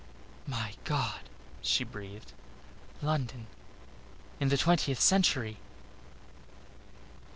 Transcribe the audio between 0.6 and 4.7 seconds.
God!" she breathed, "London.... in the